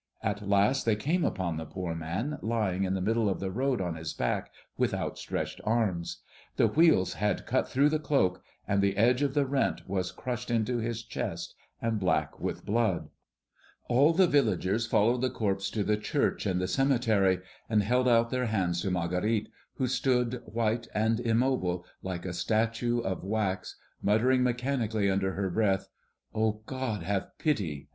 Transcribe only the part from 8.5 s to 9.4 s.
and the edge of